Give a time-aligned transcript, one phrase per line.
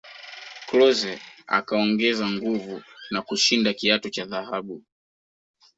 [0.67, 1.11] klose
[1.57, 2.75] akaongeza nguvu
[3.11, 4.83] na kushinda kiatu cha dhahabu